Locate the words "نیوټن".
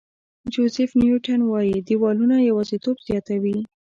1.01-1.41